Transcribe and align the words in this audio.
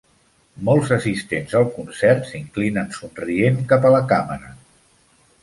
Molts 0.69 0.87
assistents 0.95 1.53
al 1.59 1.67
concert 1.75 2.25
s'inclinen 2.31 2.91
somrient 3.01 3.61
cap 3.75 3.87
a 3.87 3.93
la 3.99 4.01
càmera. 4.15 4.53